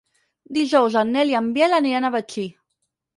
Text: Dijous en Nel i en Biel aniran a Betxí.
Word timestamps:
Dijous 0.55 0.95
en 1.01 1.11
Nel 1.15 1.33
i 1.33 1.37
en 1.39 1.49
Biel 1.57 1.75
aniran 1.81 2.09
a 2.09 2.11
Betxí. 2.17 2.47